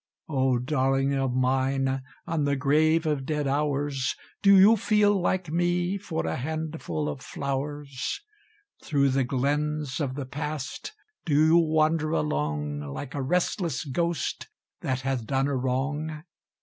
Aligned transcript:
O 0.29 0.57
darling 0.57 1.13
of 1.13 1.35
mine, 1.35 2.01
on 2.25 2.45
the 2.45 2.55
grave 2.55 3.05
of 3.05 3.23
dead 3.23 3.45
Hours, 3.47 4.15
Do 4.41 4.57
you 4.57 4.75
feel, 4.75 5.21
like 5.21 5.51
me, 5.51 5.99
for 5.99 6.25
a 6.25 6.37
handful 6.37 7.07
of 7.07 7.21
flowers? 7.21 8.19
Through 8.83 9.09
the 9.09 9.23
glens 9.23 9.99
of 9.99 10.15
the 10.15 10.25
Past, 10.25 10.91
do 11.23 11.35
you 11.35 11.57
wander 11.57 12.09
along, 12.13 12.79
Like 12.79 13.13
a 13.13 13.21
restless 13.21 13.83
ghost 13.85 14.47
that 14.81 15.01
hath 15.01 15.27
done 15.27 15.45
a 15.47 15.55
wrong? 15.55 16.23